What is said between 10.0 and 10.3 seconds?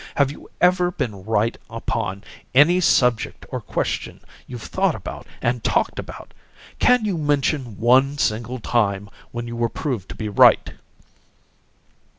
to be